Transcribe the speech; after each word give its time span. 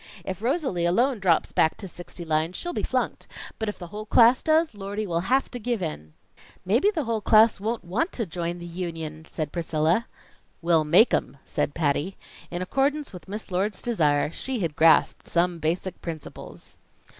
If 0.25 0.41
Rosalie 0.41 0.85
alone 0.87 1.19
drops 1.19 1.51
back 1.51 1.77
to 1.77 1.87
sixty 1.87 2.25
lines, 2.25 2.55
she'll 2.57 2.73
be 2.73 2.81
flunked; 2.81 3.27
but 3.59 3.69
if 3.69 3.77
the 3.77 3.85
whole 3.93 4.07
class 4.07 4.41
does, 4.41 4.73
Lordie 4.73 5.05
will 5.05 5.19
have 5.29 5.51
to 5.51 5.59
give 5.59 5.79
in." 5.83 6.13
"Maybe 6.65 6.89
the 6.89 7.03
whole 7.03 7.21
class 7.21 7.59
won't 7.59 7.83
want 7.85 8.11
to 8.13 8.25
join 8.25 8.57
the 8.57 8.65
union," 8.65 9.27
said 9.29 9.51
Priscilla. 9.51 10.07
"We'll 10.59 10.85
make 10.85 11.13
'em!" 11.13 11.37
said 11.45 11.75
Patty. 11.75 12.17
In 12.49 12.63
accordance 12.63 13.13
with 13.13 13.27
Miss 13.27 13.51
Lord's 13.51 13.83
desire, 13.83 14.31
she 14.31 14.61
had 14.61 14.75
grasped 14.75 15.27
some 15.27 15.59
basic 15.59 16.01
principles. 16.01 16.79